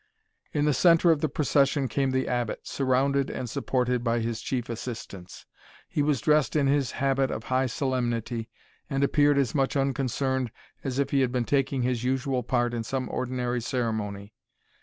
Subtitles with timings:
[0.51, 4.67] In the centre of the procession came the Abbot, surrounded and supported by his chief
[4.67, 5.45] assistants.
[5.87, 8.49] He was dressed in his habit of high solemnity,
[8.89, 10.49] and appeared as much unconcerned
[10.83, 14.33] as if he had been taking his usual part in some ordinary ceremony.